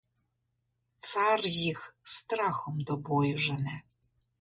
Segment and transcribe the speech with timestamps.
[0.97, 3.81] Цар їх страхом до бою жене.